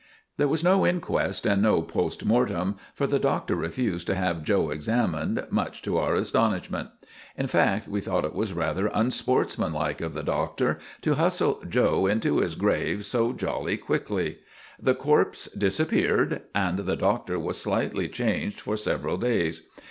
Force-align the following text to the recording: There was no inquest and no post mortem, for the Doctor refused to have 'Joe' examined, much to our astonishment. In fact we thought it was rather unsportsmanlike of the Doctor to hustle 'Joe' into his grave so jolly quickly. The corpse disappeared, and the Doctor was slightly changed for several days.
There 0.37 0.47
was 0.47 0.63
no 0.63 0.83
inquest 0.83 1.45
and 1.45 1.61
no 1.61 1.83
post 1.83 2.25
mortem, 2.25 2.75
for 2.91 3.05
the 3.05 3.19
Doctor 3.19 3.55
refused 3.55 4.07
to 4.07 4.15
have 4.15 4.41
'Joe' 4.43 4.71
examined, 4.71 5.45
much 5.51 5.83
to 5.83 5.99
our 5.99 6.15
astonishment. 6.15 6.89
In 7.37 7.45
fact 7.45 7.87
we 7.87 8.01
thought 8.01 8.25
it 8.25 8.33
was 8.33 8.51
rather 8.51 8.87
unsportsmanlike 8.87 10.01
of 10.01 10.15
the 10.15 10.23
Doctor 10.23 10.79
to 11.03 11.13
hustle 11.13 11.61
'Joe' 11.69 12.07
into 12.07 12.39
his 12.39 12.55
grave 12.55 13.05
so 13.05 13.31
jolly 13.31 13.77
quickly. 13.77 14.39
The 14.81 14.95
corpse 14.95 15.45
disappeared, 15.51 16.45
and 16.55 16.79
the 16.79 16.95
Doctor 16.95 17.37
was 17.37 17.61
slightly 17.61 18.09
changed 18.09 18.59
for 18.59 18.75
several 18.77 19.17
days. 19.17 19.61